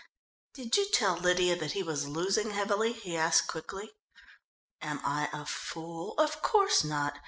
"Did 0.55 0.75
you 0.77 0.89
tell 0.89 1.13
Lydia 1.15 1.55
that 1.57 1.73
he 1.73 1.83
was 1.83 2.07
losing 2.07 2.49
heavily?" 2.49 2.91
he 2.91 3.15
asked 3.15 3.45
quickly. 3.45 3.91
"Am 4.81 4.99
I 5.05 5.29
a 5.31 5.45
fool? 5.45 6.15
Of 6.17 6.41
course 6.41 6.83
not! 6.83 7.19